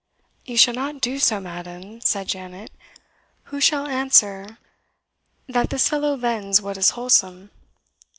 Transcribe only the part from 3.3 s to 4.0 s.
"who shall